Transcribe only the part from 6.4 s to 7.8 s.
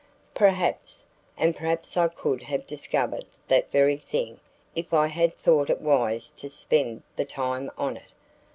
spend the time